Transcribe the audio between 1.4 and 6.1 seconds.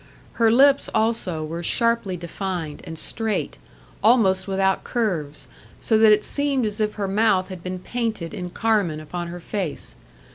were sharply defined, and straight, almost without curves, so